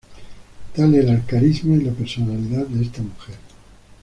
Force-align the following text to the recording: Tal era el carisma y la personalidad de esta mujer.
Tal 0.75 0.95
era 0.95 1.13
el 1.13 1.25
carisma 1.27 1.75
y 1.75 1.81
la 1.81 1.91
personalidad 1.91 2.65
de 2.65 2.83
esta 2.83 3.03
mujer. 3.03 3.35